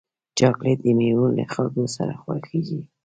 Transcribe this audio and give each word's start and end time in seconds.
چاکلېټ 0.37 0.77
د 0.83 0.87
میوو 0.97 1.35
له 1.37 1.43
خوږو 1.51 1.85
سره 1.95 2.13
جوړېږي. 2.23 2.81